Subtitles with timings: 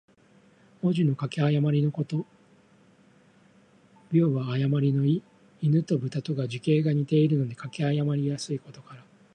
[0.81, 2.25] 文字の書き誤りのこと。
[4.11, 5.21] 「譌」は誤りの意。
[5.61, 9.05] 「亥」と「豕」とが、字形が似ているので書き誤りやすいことから。